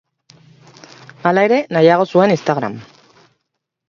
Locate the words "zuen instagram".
2.13-2.79